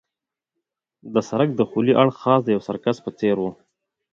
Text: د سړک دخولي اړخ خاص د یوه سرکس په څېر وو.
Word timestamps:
د 1.13 1.15
سړک 1.29 1.49
دخولي 1.61 1.93
اړخ 2.01 2.15
خاص 2.23 2.41
د 2.43 2.47
یوه 2.55 2.65
سرکس 2.67 2.97
په 3.05 3.11
څېر 3.19 3.35
وو. 3.41 3.51